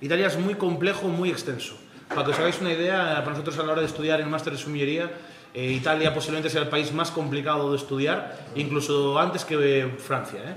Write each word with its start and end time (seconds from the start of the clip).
Italia 0.00 0.28
es 0.28 0.38
muy 0.38 0.54
complejo, 0.54 1.08
muy 1.08 1.30
extenso. 1.30 1.76
Para 2.08 2.24
que 2.24 2.30
os 2.30 2.38
hagáis 2.38 2.60
una 2.60 2.72
idea, 2.72 3.16
para 3.18 3.32
nosotros 3.32 3.58
a 3.58 3.62
la 3.64 3.72
hora 3.72 3.80
de 3.80 3.86
estudiar 3.86 4.20
en 4.20 4.30
máster 4.30 4.52
de 4.52 4.58
sumillería, 4.58 5.10
eh, 5.52 5.72
Italia 5.72 6.14
posiblemente 6.14 6.50
sea 6.50 6.62
el 6.62 6.68
país 6.68 6.92
más 6.92 7.10
complicado 7.10 7.70
de 7.70 7.76
estudiar, 7.76 8.46
incluso 8.54 9.18
antes 9.18 9.44
que 9.44 9.80
eh, 9.80 9.94
Francia. 9.98 10.40
¿eh? 10.40 10.54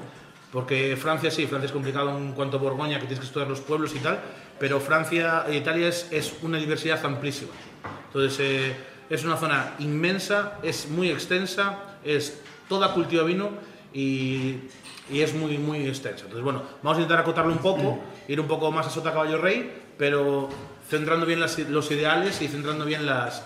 Porque 0.52 0.96
Francia 0.96 1.32
sí, 1.32 1.48
Francia 1.48 1.66
es 1.66 1.72
complicado 1.72 2.16
en 2.18 2.34
cuanto 2.34 2.58
a 2.58 2.60
Borgoña, 2.60 3.00
que 3.00 3.08
tienes 3.08 3.20
que 3.20 3.26
estudiar 3.26 3.50
los 3.50 3.62
pueblos 3.62 3.96
y 3.96 4.00
tal, 4.00 4.20
pero 4.60 4.80
Francia, 4.80 5.46
Italia 5.52 5.88
es, 5.88 6.08
es 6.12 6.36
una 6.42 6.58
diversidad 6.58 7.04
amplísima. 7.06 7.52
Entonces, 8.08 8.40
eh, 8.40 8.76
es 9.10 9.24
una 9.24 9.38
zona 9.38 9.74
inmensa, 9.80 10.58
es 10.62 10.88
muy 10.88 11.10
extensa, 11.10 11.80
es 12.04 12.42
toda 12.70 12.94
cultiva 12.94 13.24
vino 13.24 13.50
y, 13.94 14.58
es 15.12 15.34
muy, 15.34 15.58
muy 15.58 15.88
extensa. 15.88 16.24
Entonces, 16.24 16.44
bueno, 16.44 16.64
vamos 16.82 16.98
a 16.98 17.02
intentar 17.02 17.20
acotarlo 17.20 17.52
un 17.52 17.60
poco, 17.60 18.00
ir 18.28 18.40
un 18.40 18.48
poco 18.48 18.72
más 18.72 18.88
a 18.88 18.90
sota 18.90 19.12
caballo 19.12 19.38
rey, 19.38 19.72
pero 19.98 20.50
centrando 20.90 21.26
bien 21.26 21.40
las, 21.40 21.60
los 21.60 21.92
ideales 21.92 22.42
y 22.42 22.48
centrando 22.48 22.86
bien 22.86 23.06
las, 23.06 23.44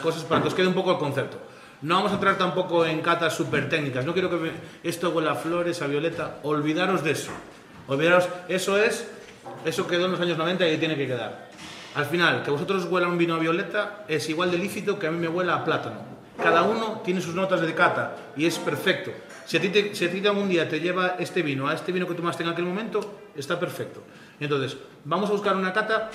cosas 0.00 0.22
para 0.24 0.42
que 0.42 0.48
os 0.48 0.54
quede 0.54 0.68
un 0.68 0.74
poco 0.74 0.92
el 0.92 0.98
concepto. 0.98 1.38
No 1.82 1.96
vamos 1.96 2.12
a 2.12 2.14
entrar 2.14 2.36
tampoco 2.36 2.84
en 2.84 3.00
catas 3.00 3.34
súper 3.34 3.68
técnicas. 3.68 4.04
No 4.04 4.12
quiero 4.12 4.30
que 4.30 4.52
esto 4.82 5.10
huela 5.10 5.32
a 5.32 5.34
flores, 5.34 5.80
a 5.82 5.86
violeta. 5.86 6.38
Olvidaros 6.42 7.02
de 7.02 7.12
eso. 7.12 7.32
Olvidaros, 7.88 8.28
eso 8.48 8.76
es, 8.76 9.08
eso 9.64 9.86
quedó 9.86 10.04
en 10.04 10.12
los 10.12 10.20
años 10.20 10.36
90 10.36 10.68
y 10.68 10.76
tiene 10.76 10.96
que 10.96 11.06
quedar. 11.06 11.48
Al 11.94 12.06
final, 12.06 12.42
que 12.42 12.50
vosotros 12.50 12.84
huela 12.84 13.08
un 13.08 13.18
vino 13.18 13.34
a 13.34 13.38
violeta 13.38 14.04
es 14.06 14.28
igual 14.28 14.50
de 14.50 14.58
lícito 14.58 14.98
que 14.98 15.06
a 15.06 15.10
mí 15.10 15.18
me 15.18 15.28
huela 15.28 15.54
a 15.54 15.64
plátano. 15.64 16.20
Cada 16.40 16.62
uno 16.62 17.00
tiene 17.04 17.20
sus 17.20 17.34
notas 17.34 17.60
de 17.60 17.74
cata 17.74 18.16
y 18.36 18.46
es 18.46 18.58
perfecto. 18.58 19.10
Si 19.50 19.56
a 19.56 19.60
ti, 19.60 19.70
te, 19.70 19.96
si 19.96 20.04
a 20.04 20.12
ti 20.12 20.24
algún 20.24 20.48
día 20.48 20.68
te 20.68 20.78
lleva 20.78 21.16
este 21.18 21.42
vino 21.42 21.66
a 21.66 21.74
este 21.74 21.90
vino 21.90 22.06
que 22.06 22.14
tomaste 22.14 22.44
en 22.44 22.50
aquel 22.50 22.66
momento, 22.66 23.00
está 23.34 23.58
perfecto. 23.58 24.00
Entonces, 24.38 24.78
vamos 25.04 25.28
a 25.28 25.32
buscar 25.32 25.56
una 25.56 25.72
cata 25.72 26.12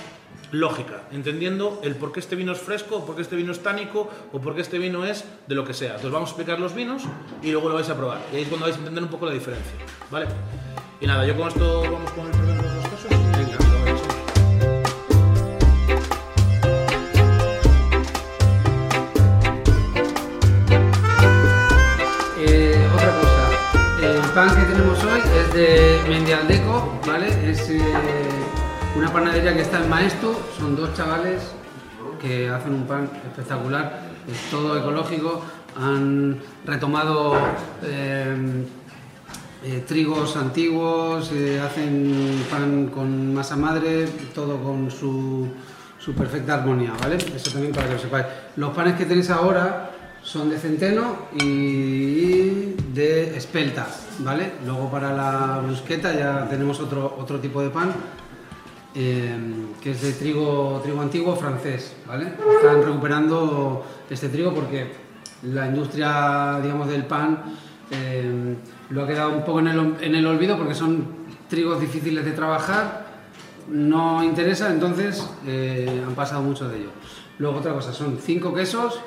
lógica, 0.54 1.04
entendiendo 1.12 1.82
el 1.84 1.96
por 1.96 2.14
qué 2.14 2.22
este 2.22 2.38
vino 2.38 2.54
es 2.54 2.60
fresco, 2.60 3.06
por 3.06 3.18
qué 3.18 3.24
este 3.24 3.36
vino 3.36 3.52
es 3.52 3.62
tánico 3.62 4.10
o 4.32 4.40
por 4.40 4.56
qué 4.56 4.62
este 4.62 4.80
vino 4.80 5.04
es 5.04 5.26
de 5.50 5.56
lo 5.56 5.66
que 5.66 5.74
sea. 5.74 5.96
Entonces 5.96 6.14
vamos 6.14 6.30
a 6.30 6.32
explicar 6.32 6.62
los 6.62 6.74
vinos 6.74 7.04
y 7.42 7.52
luego 7.52 7.68
lo 7.68 7.76
vais 7.76 7.90
a 7.90 7.98
probar. 7.98 8.22
Y 8.32 8.38
ahí 8.38 8.44
es 8.44 8.48
cuando 8.48 8.68
vais 8.68 8.78
a 8.78 8.80
entender 8.80 9.04
un 9.04 9.10
poco 9.10 9.26
la 9.26 9.34
diferencia. 9.34 9.74
¿Vale? 10.10 10.28
Y 11.02 11.06
nada, 11.06 11.26
yo 11.26 11.36
con 11.36 11.50
esto 11.50 11.82
vamos 11.92 12.12
con 12.12 12.28
el 12.28 12.32
primero 12.32 12.85
hoy 24.88 25.22
es 25.40 25.54
de 25.54 26.00
Mendialdeco, 26.08 27.00
¿vale? 27.08 27.28
Es 27.50 27.70
eh, 27.70 27.82
una 28.96 29.12
panadería 29.12 29.54
que 29.56 29.62
está 29.62 29.82
en 29.84 29.90
Maestu, 29.90 30.34
son 30.60 30.76
dos 30.76 30.94
chavales 30.94 31.42
que 32.22 32.50
hacen 32.50 32.74
un 32.74 32.86
pan 32.86 33.10
espectacular, 33.26 34.02
es 34.32 34.52
todo 34.52 34.78
ecológico, 34.78 35.42
han 35.76 36.40
retomado 36.66 37.36
eh, 37.84 38.64
eh, 39.64 39.84
trigos 39.88 40.38
antiguos, 40.38 41.32
hacen 41.64 42.46
pan 42.52 42.88
con 42.94 43.34
masa 43.34 43.56
madre, 43.56 44.08
todo 44.36 44.62
con 44.62 44.92
su, 44.92 45.48
su 45.98 46.14
perfecta 46.14 46.56
armonía, 46.56 46.94
¿vale? 47.02 47.18
Eso 47.36 47.52
también 47.52 47.74
para 47.74 47.88
que 47.88 47.94
lo 47.94 48.00
sepáis. 48.00 48.26
Los 48.56 48.70
panes 48.76 48.96
que 48.96 49.06
tenéis 49.06 49.32
ahora 49.32 49.92
son 50.22 50.50
de 50.50 50.58
centeno 50.58 51.18
y 51.40 52.25
espelta, 53.36 53.88
¿vale? 54.20 54.54
Luego 54.66 54.90
para 54.90 55.14
la 55.14 55.60
brusqueta 55.64 56.14
ya 56.14 56.48
tenemos 56.50 56.80
otro, 56.80 57.18
otro 57.20 57.40
tipo 57.40 57.62
de 57.62 57.70
pan 57.70 57.94
eh, 58.98 59.36
que 59.82 59.92
es 59.92 60.02
de 60.02 60.14
trigo, 60.14 60.80
trigo 60.82 61.02
antiguo 61.02 61.36
francés, 61.36 61.94
¿vale? 62.08 62.32
Están 62.56 62.82
recuperando 62.82 63.86
este 64.10 64.30
trigo 64.30 64.54
porque 64.54 64.94
la 65.44 65.68
industria, 65.68 66.60
digamos, 66.62 66.88
del 66.88 67.06
pan 67.06 67.44
eh, 67.92 68.56
lo 68.90 69.04
ha 69.04 69.08
quedado 69.08 69.32
un 69.32 69.44
poco 69.44 69.60
en 69.60 69.68
el, 69.68 69.96
en 70.00 70.16
el 70.16 70.26
olvido 70.26 70.58
porque 70.58 70.74
son 70.74 71.08
trigos 71.50 71.82
difíciles 71.82 72.24
de 72.24 72.32
trabajar, 72.32 73.06
no 73.68 74.24
interesa, 74.24 74.72
entonces 74.72 75.28
eh, 75.46 76.02
han 76.06 76.16
pasado 76.16 76.42
mucho 76.42 76.70
de 76.70 76.78
ello. 76.78 76.90
Luego 77.38 77.58
otra 77.58 77.74
cosa, 77.74 77.92
son 77.92 78.18
cinco 78.22 78.54
quesos, 78.54 79.02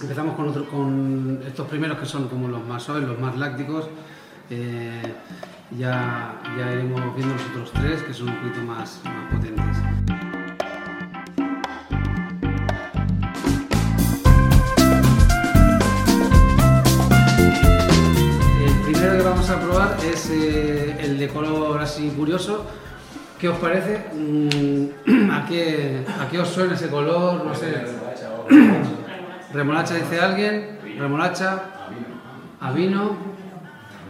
empezamos 0.00 0.34
con, 0.36 0.48
otro- 0.48 0.68
con 0.68 1.40
estos 1.46 1.66
primeros 1.68 1.98
que 1.98 2.06
son 2.06 2.28
como 2.28 2.48
los 2.48 2.64
más 2.66 2.82
suaves, 2.82 3.04
los 3.08 3.18
más 3.18 3.36
lácticos, 3.36 3.88
eh, 4.50 5.02
ya, 5.76 6.40
ya 6.56 6.72
iremos 6.72 7.00
viendo 7.16 7.34
los 7.34 7.44
otros 7.46 7.72
tres 7.72 8.02
que 8.02 8.14
son 8.14 8.28
un 8.30 8.36
poquito 8.36 8.60
más, 8.62 9.00
más 9.04 9.32
potentes. 9.34 9.76
El 18.64 18.92
primero 18.92 19.16
que 19.18 19.22
vamos 19.22 19.50
a 19.50 19.60
probar 19.60 19.96
es 20.04 20.30
eh, 20.30 20.96
el 21.00 21.18
de 21.18 21.28
color 21.28 21.80
así 21.80 22.08
curioso. 22.10 22.64
¿Qué 23.38 23.48
os 23.48 23.58
parece? 23.58 24.06
Mm, 24.14 25.30
¿A 25.30 25.46
qué, 25.46 26.04
¿A 26.20 26.28
qué 26.28 26.38
os 26.40 26.48
suena 26.48 26.74
ese 26.74 26.88
color? 26.88 27.44
No 27.44 27.54
sé. 27.54 27.74
Remolacha 29.52 29.94
dice 29.94 30.20
alguien. 30.20 30.78
Remolacha. 30.98 31.62
A 32.60 32.72
vino. 32.72 33.16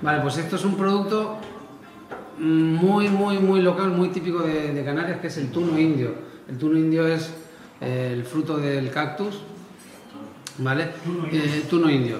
Vale, 0.03 0.21
pues 0.22 0.38
esto 0.38 0.56
es 0.56 0.65
un 0.65 0.76
producto 0.76 1.38
muy, 2.38 3.09
muy, 3.09 3.38
muy 3.38 3.60
local, 3.62 3.91
muy 3.91 4.09
típico 4.09 4.43
de, 4.43 4.72
de 4.72 4.84
Canarias, 4.84 5.21
que 5.21 5.27
es 5.27 5.37
el 5.38 5.50
tuno 5.50 5.78
indio. 5.78 6.15
El 6.48 6.56
tuno 6.56 6.78
indio 6.78 7.06
es 7.06 7.34
eh, 7.81 8.10
el 8.12 8.25
fruto 8.25 8.56
del 8.56 8.91
cactus, 8.91 9.43
¿vale? 10.59 10.91
Eh, 11.32 11.66
tuno 11.69 11.91
indio. 11.91 12.19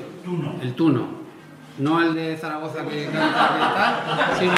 El 0.63 0.75
tuno. 0.75 1.19
No 1.79 2.03
el 2.03 2.15
de 2.15 2.37
Zaragoza 2.37 2.85
que 2.85 3.07
canta 3.07 4.03
que 4.39 4.47
tal, 4.47 4.55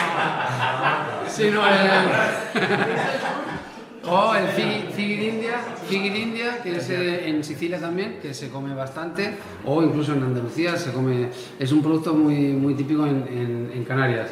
sino, 1.29 1.51
sino 1.51 1.67
el... 1.67 1.81
o 4.09 4.35
el 4.35 4.47
figui, 4.49 4.85
figui 4.95 5.17
de 5.17 5.29
India, 5.29 5.53
figui 5.89 6.11
de 6.11 6.19
India, 6.19 6.59
que 6.63 6.77
es 6.77 6.89
eh, 6.91 7.29
en 7.29 7.45
Sicilia 7.45 7.79
también, 7.79 8.19
que 8.23 8.33
se 8.35 8.49
come 8.49 8.75
bastante, 8.75 9.37
o 9.65 9.83
incluso 9.83 10.15
en 10.15 10.23
Andalucía 10.23 10.77
se 10.77 10.93
come, 10.93 11.29
es 11.59 11.71
un 11.73 11.83
producto 11.83 12.15
muy, 12.15 12.53
muy 12.53 12.75
típico 12.75 13.07
en, 13.07 13.25
en- 13.29 13.71
en 13.75 13.85
Canarias. 13.85 14.31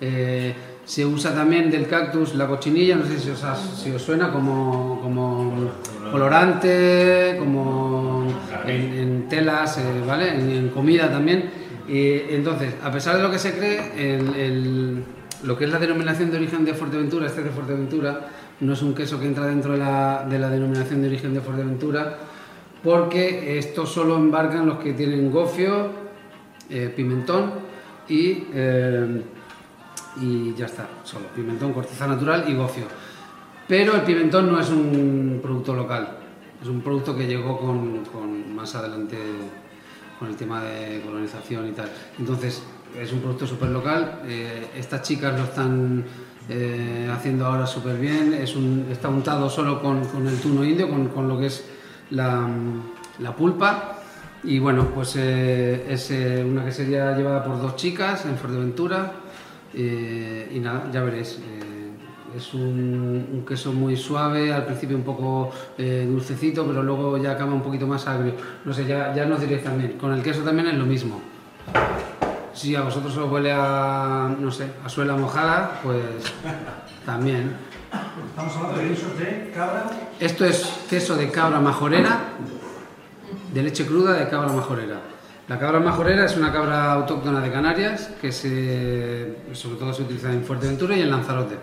Eh, 0.00 0.54
se 0.84 1.04
usa 1.04 1.34
también 1.34 1.70
del 1.70 1.86
cactus 1.86 2.34
la 2.34 2.46
cochinilla, 2.46 2.96
no 2.96 3.04
sé 3.04 3.18
si 3.18 3.28
os, 3.30 3.42
si 3.82 3.90
os 3.90 4.00
suena 4.00 4.32
como, 4.32 5.00
como 5.02 5.70
colorante, 6.10 7.36
como 7.38 8.24
en, 8.66 8.94
en 8.98 9.28
telas, 9.28 9.78
eh, 9.78 9.82
¿vale? 10.06 10.30
En, 10.34 10.68
comida 10.70 11.10
también. 11.10 11.50
Entonces, 11.88 12.74
a 12.82 12.90
pesar 12.92 13.16
de 13.16 13.22
lo 13.22 13.30
que 13.30 13.38
se 13.38 13.52
cree, 13.52 13.80
el- 13.96 14.34
el- 14.34 15.04
lo 15.42 15.56
que 15.56 15.64
es 15.64 15.70
la 15.70 15.78
denominación 15.78 16.30
de 16.30 16.36
origen 16.38 16.64
de 16.64 16.74
Fuerteventura, 16.74 17.26
este 17.26 17.40
es 17.40 17.46
de 17.46 17.52
Fuerteventura, 17.52 18.28
no 18.60 18.72
es 18.72 18.82
un 18.82 18.94
queso 18.94 19.20
que 19.20 19.26
entra 19.26 19.46
dentro 19.46 19.72
de 19.72 19.78
la, 19.78 20.26
de 20.28 20.38
la 20.38 20.50
denominación 20.50 21.00
de 21.02 21.08
origen 21.08 21.34
de 21.34 21.40
Fuerteventura, 21.40 22.18
porque 22.82 23.58
esto 23.58 23.86
solo 23.86 24.16
embarcan 24.16 24.66
los 24.66 24.78
que 24.78 24.92
tienen 24.92 25.30
gofio, 25.30 25.90
eh, 26.70 26.92
pimentón 26.94 27.52
y, 28.08 28.46
eh, 28.52 29.22
y 30.20 30.54
ya 30.54 30.66
está, 30.66 30.88
solo 31.04 31.26
pimentón, 31.34 31.72
corteza 31.72 32.06
natural 32.06 32.44
y 32.48 32.54
gofio. 32.54 32.84
Pero 33.66 33.94
el 33.94 34.02
pimentón 34.02 34.50
no 34.50 34.60
es 34.60 34.70
un 34.70 35.40
producto 35.42 35.74
local, 35.74 36.18
es 36.60 36.68
un 36.68 36.80
producto 36.80 37.16
que 37.16 37.26
llegó 37.26 37.58
con, 37.58 38.04
con 38.06 38.54
más 38.54 38.74
adelante 38.74 39.16
con 40.18 40.28
el 40.28 40.36
tema 40.36 40.62
de 40.62 41.00
colonización 41.02 41.68
y 41.68 41.72
tal. 41.72 41.88
Entonces, 42.18 42.62
es 42.98 43.12
un 43.12 43.20
producto 43.20 43.46
súper 43.46 43.68
local. 43.68 44.22
eh, 44.26 44.70
estas 44.76 45.02
chicas 45.02 45.38
lo 45.38 45.44
están 45.44 46.04
eh, 46.48 47.10
haciendo 47.12 47.46
ahora 47.46 47.66
súper 47.66 47.96
bien. 47.96 48.34
Un, 48.56 48.86
está 48.90 49.08
untado 49.08 49.50
solo 49.50 49.82
con, 49.82 49.98
el 50.26 50.40
tuno 50.40 50.64
indio, 50.64 50.88
con, 50.88 51.28
lo 51.28 51.38
que 51.38 51.46
es 51.46 51.64
la, 52.10 52.48
pulpa. 53.36 53.98
Y 54.44 54.58
bueno, 54.58 54.88
pues 54.94 55.16
eh, 55.16 55.86
es 55.88 56.10
eh, 56.10 56.44
una 56.48 56.64
quesería 56.64 57.16
llevada 57.16 57.44
por 57.44 57.60
dos 57.60 57.76
chicas 57.76 58.24
en 58.24 58.36
Fuerteventura. 58.36 59.12
y 59.74 60.58
nada, 60.60 60.90
ya 60.90 61.02
veréis. 61.02 61.38
es 62.36 62.54
un, 62.54 63.44
queso 63.46 63.72
muy 63.72 63.96
suave, 63.96 64.52
al 64.52 64.64
principio 64.64 64.96
un 64.96 65.02
poco 65.02 65.50
dulcecito, 65.76 66.66
pero 66.66 66.82
luego 66.82 67.18
ya 67.18 67.32
acaba 67.32 67.52
un 67.52 67.62
poquito 67.62 67.86
más 67.86 68.06
agrio. 68.06 68.32
No 68.64 68.72
sé, 68.72 68.86
ya, 68.86 69.14
ya 69.14 69.26
nos 69.26 69.40
diréis 69.40 69.64
también. 69.64 69.98
Con 69.98 70.12
el 70.14 70.22
queso 70.22 70.42
también 70.42 70.68
es 70.68 70.74
lo 70.74 70.86
mismo. 70.86 71.20
Si 72.58 72.74
a 72.74 72.82
vosotros 72.82 73.16
os 73.16 73.30
huele 73.30 73.52
a, 73.52 74.28
no 74.36 74.50
sé, 74.50 74.66
a 74.84 74.88
suela 74.88 75.14
mojada, 75.14 75.78
pues 75.82 76.02
también. 77.06 77.52
Estamos 78.30 78.56
hablando 78.56 78.78
de 78.82 78.88
quesos 78.88 79.16
de 79.18 79.52
cabra. 79.54 79.86
Esto 80.18 80.44
es 80.44 80.64
queso 80.90 81.14
de 81.14 81.30
cabra 81.30 81.60
majorera, 81.60 82.18
de 83.54 83.62
leche 83.62 83.86
cruda 83.86 84.14
de 84.14 84.28
cabra 84.28 84.52
majorera. 84.52 84.98
La 85.46 85.58
cabra 85.58 85.78
majorera 85.78 86.24
es 86.26 86.36
una 86.36 86.52
cabra 86.52 86.92
autóctona 86.94 87.40
de 87.40 87.50
Canarias 87.52 88.10
que 88.20 88.32
se, 88.32 89.36
sobre 89.52 89.76
todo 89.78 89.94
se 89.94 90.02
utiliza 90.02 90.32
en 90.32 90.42
Fuerteventura 90.44 90.96
y 90.96 91.02
en 91.02 91.10
Lanzarote. 91.10 91.56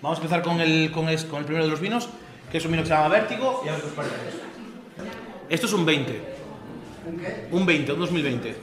Vamos 0.00 0.18
a 0.18 0.22
empezar 0.22 0.42
con 0.42 0.58
el, 0.60 0.90
con, 0.90 1.08
es- 1.10 1.26
con 1.26 1.40
el 1.40 1.44
primero 1.44 1.66
de 1.66 1.70
los 1.70 1.80
vinos, 1.80 2.08
que 2.50 2.56
es 2.58 2.64
un 2.64 2.70
vino 2.72 2.82
que 2.82 2.88
se 2.88 2.94
llama 2.94 3.08
Vértigo. 3.08 3.60
Y 3.64 3.68
a 3.68 3.72
ver 3.72 3.82
qué 3.82 3.86
os 3.88 3.92
parece. 3.92 4.14
Esto 5.50 5.66
es 5.66 5.72
un 5.74 5.84
20. 5.84 6.22
¿Un 7.52 7.66
20, 7.66 7.92
un 7.92 7.98
2020. 8.00 8.56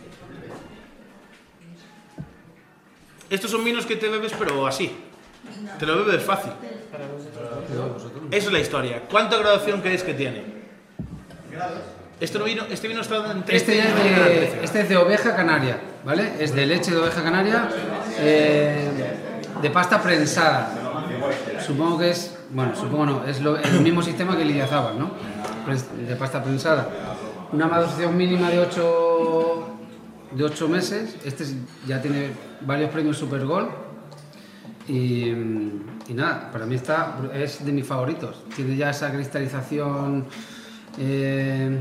Estos 3.30 3.52
son 3.52 3.64
vinos 3.64 3.86
que 3.86 3.96
te 3.96 4.08
bebes, 4.10 4.34
pero 4.38 4.66
así. 4.68 4.96
Te 5.80 5.86
lo 5.86 6.04
bebes 6.06 6.24
fácil. 6.24 6.52
Esa 8.32 8.48
es 8.48 8.52
la 8.54 8.60
historia. 8.60 9.02
¿Cuánta 9.10 9.38
graduación 9.38 9.82
creéis 9.82 10.04
que 10.04 10.14
tiene? 10.14 10.44
Este 12.20 12.38
vino, 12.40 12.64
este 12.70 12.88
vino 12.88 13.02
está 13.02 13.32
en 13.32 13.44
13 13.44 13.56
Este 13.58 13.80
es, 13.80 13.96
de, 13.96 14.60
este 14.64 14.82
es 14.82 14.90
de 14.90 14.98
oveja 14.98 15.36
canaria, 15.36 15.80
¿vale? 16.04 16.32
Es 16.40 16.54
de 16.56 16.66
leche 16.66 16.92
de 16.92 16.98
oveja 16.98 17.22
canaria, 17.24 17.70
eh, 18.20 18.90
de 19.62 19.70
pasta 19.70 20.02
prensada. 20.02 20.72
Supongo 21.66 22.00
que 22.00 22.10
es, 22.12 22.36
bueno, 22.50 22.76
supongo 22.76 23.06
no, 23.06 23.24
es 23.26 23.40
lo- 23.42 23.58
el 23.58 23.82
mismo 23.82 24.02
sistema 24.02 24.36
que 24.36 24.46
Lidia 24.46 24.66
Zabal, 24.68 24.98
¿no? 24.98 25.12
De 26.08 26.16
pasta 26.16 26.44
prensada. 26.44 26.90
Una 27.52 27.68
maduración 27.68 28.18
mínima 28.18 28.50
de 28.50 28.60
8, 28.60 29.47
de 30.38 30.44
8 30.44 30.68
meses. 30.70 31.16
Este 31.26 31.44
es- 31.44 31.56
ya 31.88 32.02
tiene 32.02 32.32
varios 32.62 32.90
premios 32.92 33.18
Super 33.18 33.46
Gold. 33.46 33.70
Y, 34.88 35.30
y 35.30 36.14
nada, 36.14 36.50
para 36.52 36.66
mí 36.66 36.76
está, 36.76 37.18
es 37.34 37.66
de 37.66 37.72
mis 37.72 37.86
favoritos. 37.86 38.44
Tiene 38.56 38.76
ya 38.78 38.90
esa 38.92 39.12
cristalización 39.12 40.26
eh, 40.98 41.78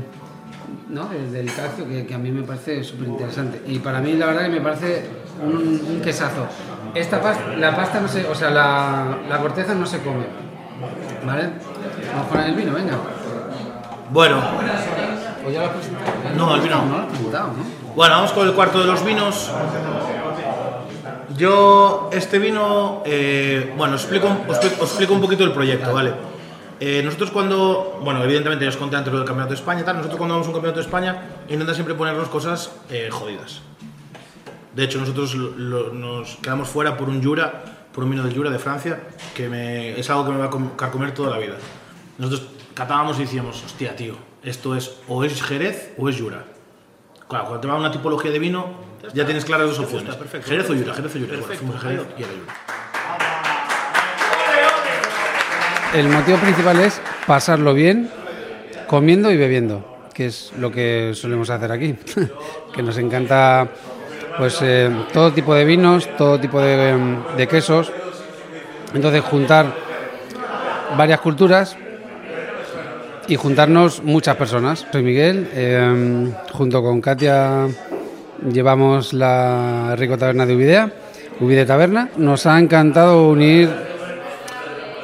¿no? 0.89 1.07
del, 1.07 1.51
calcio 1.53 1.87
que, 1.87 2.13
a 2.13 2.17
mí 2.17 2.31
me 2.31 2.43
parece 2.43 2.83
súper 2.83 3.07
interesante. 3.07 3.61
Y 3.67 3.79
para 3.79 4.01
mí 4.01 4.13
la 4.13 4.25
verdad 4.27 4.43
que 4.43 4.49
me 4.49 4.61
parece 4.61 5.05
un, 5.41 5.81
un 5.89 6.01
quesazo. 6.01 6.47
Esta 6.93 7.21
pasta, 7.21 7.55
la 7.55 7.75
pasta 7.75 8.01
no 8.01 8.07
se, 8.07 8.25
o 8.25 8.35
sea, 8.35 8.49
la, 8.49 9.17
la 9.29 9.39
corteza 9.39 9.73
no 9.73 9.85
se 9.85 9.99
come. 9.99 10.25
¿Vale? 11.25 11.49
Vamos 12.13 12.27
con 12.29 12.41
el 12.41 12.55
vino, 12.55 12.73
venga. 12.73 12.97
Bueno, 14.11 14.41
¿O 15.47 15.49
ya 15.49 15.61
lo 15.61 15.65
has 15.67 15.71
presentado? 15.73 16.11
No, 16.35 16.55
el 16.55 16.61
vino 16.61 16.75
no. 16.85 17.07
Bueno, 17.95 18.15
vamos 18.15 18.31
con 18.33 18.47
el 18.47 18.53
cuarto 18.53 18.79
de 18.79 18.85
los 18.85 19.03
vinos. 19.05 19.49
Yo, 21.37 22.09
este 22.11 22.39
vino, 22.39 23.03
eh, 23.05 23.73
bueno, 23.77 23.95
os 23.95 24.03
explico, 24.03 25.13
un 25.13 25.21
poquito 25.21 25.43
el 25.43 25.51
proyecto, 25.51 25.93
¿vale? 25.93 26.13
Eh, 26.79 27.01
nosotros 27.03 27.31
cuando, 27.31 27.99
bueno, 28.03 28.23
evidentemente 28.23 28.65
ya 28.65 28.69
os 28.69 28.77
conté 28.77 28.95
antes 28.97 29.11
lo 29.11 29.19
del 29.19 29.27
Campeonato 29.27 29.53
de 29.53 29.59
España 29.59 29.83
tal, 29.83 29.97
nosotros 29.97 30.17
cuando 30.17 30.35
vamos 30.35 30.47
a 30.47 30.49
un 30.49 30.55
Campeonato 30.55 30.79
de 30.79 30.85
España 30.85 31.21
intentan 31.49 31.73
siempre 31.75 31.95
ponernos 31.95 32.27
cosas 32.29 32.71
eh, 32.89 33.09
jodidas. 33.11 33.61
De 34.75 34.83
hecho, 34.83 34.99
nosotros 34.99 35.35
nos 35.35 36.35
quedamos 36.37 36.67
fuera 36.67 36.97
por 36.97 37.09
un 37.09 37.23
Jura, 37.23 37.63
por 37.91 38.03
un 38.03 38.11
vino 38.11 38.23
del 38.23 38.35
Jura 38.35 38.51
de 38.51 38.59
Francia, 38.59 38.99
que 39.33 39.99
es 39.99 40.09
algo 40.09 40.25
que 40.25 40.31
me 40.31 40.37
va 40.37 40.45
a 40.45 40.49
com- 40.51 40.75
carcomer 40.75 41.13
toda 41.13 41.31
la 41.31 41.37
vida. 41.39 41.55
Nosotros 42.19 42.47
catábamos 42.75 43.17
y 43.17 43.21
decíamos, 43.23 43.63
hostia, 43.63 43.95
tío, 43.95 44.13
esto 44.47 44.75
es 44.75 44.91
o 45.07 45.23
es 45.23 45.41
Jerez 45.43 45.93
o 45.97 46.09
es 46.09 46.19
Jura. 46.19 46.45
Claro, 47.27 47.45
cuando 47.45 47.61
te 47.61 47.67
va 47.67 47.73
a 47.73 47.77
una 47.77 47.91
tipología 47.91 48.31
de 48.31 48.39
vino, 48.39 48.67
ya 49.13 49.25
tienes 49.25 49.43
claras 49.43 49.67
dos 49.67 49.79
opciones. 49.79 50.15
Jerez 50.45 50.69
o 50.69 50.75
Jura, 50.75 50.93
Jerez 50.93 51.15
o 51.15 51.19
Jura. 51.19 51.37
Bueno, 51.39 51.53
fuimos 51.55 51.75
a 51.75 51.79
Jerez 51.79 52.05
y 52.17 52.23
era 52.23 52.31
Jura. 52.31 52.53
El 55.93 56.09
motivo 56.09 56.37
principal 56.37 56.79
es 56.79 57.01
pasarlo 57.25 57.73
bien 57.73 58.09
comiendo 58.87 59.31
y 59.31 59.37
bebiendo, 59.37 60.07
que 60.13 60.27
es 60.27 60.53
lo 60.57 60.71
que 60.71 61.11
solemos 61.13 61.49
hacer 61.49 61.71
aquí. 61.71 61.95
que 62.73 62.83
nos 62.83 62.97
encanta 62.97 63.67
pues 64.37 64.59
eh, 64.61 64.89
todo 65.11 65.33
tipo 65.33 65.53
de 65.55 65.65
vinos, 65.65 66.07
todo 66.17 66.39
tipo 66.39 66.61
de, 66.61 67.17
de 67.35 67.47
quesos. 67.47 67.91
Entonces 68.93 69.21
juntar 69.23 69.73
varias 70.95 71.19
culturas 71.19 71.75
y 73.27 73.35
juntarnos 73.35 74.03
muchas 74.03 74.35
personas. 74.35 74.85
Soy 74.91 75.03
Miguel, 75.03 75.49
em, 75.53 76.31
junto 76.53 76.81
con 76.81 77.01
Katia 77.01 77.67
llevamos 78.51 79.13
la 79.13 79.95
Rico 79.97 80.17
Taberna 80.17 80.45
de 80.45 80.55
Uvidea, 80.55 80.91
Uvide 81.39 81.65
Taberna. 81.65 82.09
Nos 82.17 82.45
ha 82.45 82.59
encantado 82.59 83.29
unir 83.29 83.69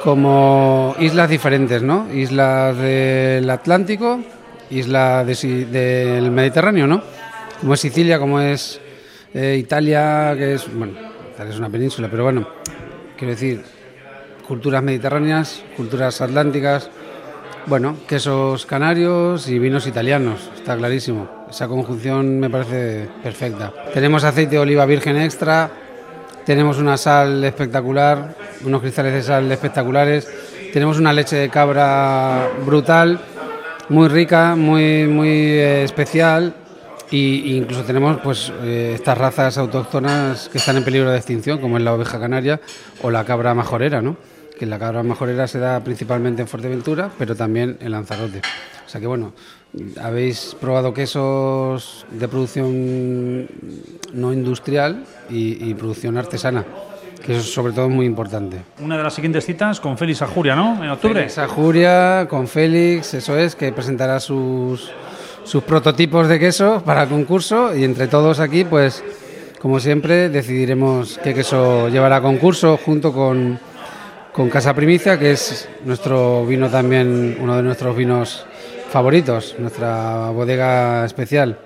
como 0.03 0.95
islas 0.99 1.29
diferentes, 1.29 1.81
¿no? 1.81 2.07
Islas 2.13 2.77
del 2.77 3.49
Atlántico, 3.49 4.19
islas 4.69 5.25
del 5.25 6.31
Mediterráneo, 6.31 6.87
¿no? 6.87 7.01
Como 7.59 7.73
es 7.73 7.79
Sicilia, 7.79 8.19
como 8.19 8.39
es 8.39 8.79
eh, 9.33 9.57
Italia, 9.59 10.33
que 10.37 10.55
es, 10.55 10.73
bueno, 10.73 10.93
Italia 11.33 11.53
es 11.53 11.59
una 11.59 11.69
península, 11.69 12.07
pero 12.09 12.23
bueno, 12.23 12.47
quiero 13.17 13.33
decir, 13.33 13.63
culturas 14.47 14.83
mediterráneas, 14.83 15.63
culturas 15.77 16.19
atlánticas, 16.21 16.89
bueno, 17.65 17.95
quesos 18.07 18.65
canarios 18.65 19.47
y 19.47 19.57
vinos 19.59 19.87
italianos, 19.87 20.49
está 20.55 20.75
clarísimo. 20.75 21.29
Esa 21.49 21.67
conjunción 21.67 22.39
me 22.39 22.49
parece 22.49 23.07
perfecta. 23.21 23.71
Tenemos 23.93 24.23
aceite 24.23 24.55
de 24.55 24.59
oliva 24.59 24.85
virgen 24.85 25.17
extra, 25.17 25.69
tenemos 26.45 26.77
una 26.79 26.97
sal 26.97 27.43
espectacular, 27.43 28.35
unos 28.65 28.81
cristales 28.81 29.13
de 29.13 29.23
sal 29.23 29.51
espectaculares, 29.51 30.27
tenemos 30.73 30.97
una 30.97 31.13
leche 31.13 31.35
de 31.35 31.49
cabra 31.49 32.49
brutal, 32.65 33.19
muy 33.89 34.07
rica, 34.07 34.55
muy, 34.55 35.07
muy 35.07 35.29
eh, 35.29 35.83
especial. 35.83 36.55
Y, 37.11 37.51
y 37.51 37.57
incluso 37.57 37.83
tenemos 37.83 38.19
pues 38.21 38.51
eh, 38.63 38.93
estas 38.95 39.15
razas 39.15 39.59
autóctonas 39.59 40.49
que 40.49 40.57
están 40.57 40.77
en 40.77 40.83
peligro 40.83 41.11
de 41.11 41.17
extinción, 41.17 41.59
como 41.59 41.77
es 41.77 41.83
la 41.83 41.93
oveja 41.93 42.19
canaria 42.19 42.59
o 43.03 43.11
la 43.11 43.23
cabra 43.23 43.53
majorera, 43.53 44.01
¿no? 44.01 44.17
Que 44.57 44.65
la 44.65 44.79
cabra 44.79 45.03
majorera 45.03 45.47
se 45.47 45.59
da 45.59 45.79
principalmente 45.83 46.41
en 46.41 46.47
Fuerteventura, 46.47 47.09
pero 47.17 47.35
también 47.35 47.77
en 47.79 47.91
Lanzarote. 47.91 48.41
O 48.85 48.89
sea 48.89 49.01
que 49.01 49.07
bueno, 49.07 49.33
habéis 50.01 50.55
probado 50.59 50.93
quesos 50.93 52.05
de 52.11 52.27
producción 52.27 53.47
no 54.13 54.33
industrial 54.33 55.03
y, 55.29 55.69
y 55.69 55.73
producción 55.73 56.17
artesana, 56.17 56.65
que 57.25 57.33
eso 57.33 57.41
es 57.41 57.53
sobre 57.53 57.73
todo 57.73 57.89
muy 57.89 58.05
importante. 58.05 58.61
Una 58.79 58.97
de 58.97 59.03
las 59.03 59.13
siguientes 59.13 59.45
citas 59.45 59.79
con 59.79 59.97
Félix 59.97 60.21
Ajuria, 60.21 60.55
¿no? 60.55 60.83
En 60.83 60.89
octubre. 60.91 61.15
Félix 61.15 61.37
Ajuria 61.37 62.27
con 62.29 62.47
Félix, 62.47 63.13
eso 63.15 63.37
es, 63.37 63.55
que 63.55 63.71
presentará 63.71 64.19
sus, 64.19 64.91
sus 65.43 65.63
prototipos 65.63 66.27
de 66.27 66.39
queso 66.39 66.83
para 66.85 67.03
el 67.03 67.09
concurso 67.09 67.75
y 67.75 67.83
entre 67.83 68.07
todos 68.07 68.39
aquí, 68.39 68.63
pues 68.63 69.03
como 69.63 69.79
siempre, 69.79 70.27
decidiremos 70.27 71.21
qué 71.23 71.33
queso 71.33 71.87
llevará 71.87 72.17
a 72.17 72.21
concurso 72.21 72.75
junto 72.75 73.13
con, 73.13 73.57
con 74.33 74.49
Casa 74.49 74.73
Primicia, 74.73 75.17
que 75.17 75.31
es 75.31 75.69
nuestro 75.85 76.45
vino 76.45 76.67
también, 76.69 77.37
uno 77.39 77.55
de 77.55 77.63
nuestros 77.63 77.95
vinos 77.95 78.45
favoritos, 78.89 79.55
nuestra 79.59 80.31
bodega 80.31 81.05
especial. 81.05 81.57